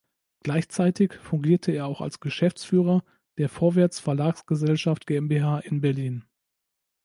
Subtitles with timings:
[0.41, 3.03] Gleichzeitig fungierte er auch als Geschäftsführer
[3.37, 6.25] der "Vorwärts Verlagsgesellschaft GmbH" in Berlin.